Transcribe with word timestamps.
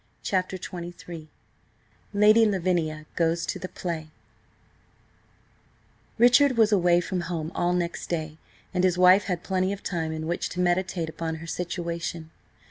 CHAPTER 0.23 0.57
XXIII 0.57 1.29
LADY 2.11 2.45
LAVINIA 2.47 3.05
GOES 3.15 3.45
TO 3.45 3.59
THE 3.59 3.67
PLAY 3.69 4.09
RICHARD 6.17 6.57
was 6.57 6.71
away 6.71 6.99
from 7.01 7.21
home 7.21 7.51
all 7.53 7.73
next 7.73 8.07
day, 8.09 8.39
and 8.73 8.83
his 8.83 8.97
wife 8.97 9.25
had 9.25 9.43
plenty 9.43 9.71
of 9.71 9.83
time 9.83 10.11
in 10.11 10.25
which 10.25 10.49
to 10.49 10.59
meditate 10.59 11.07
upon 11.07 11.35
her 11.35 11.45
situation. 11.45 12.31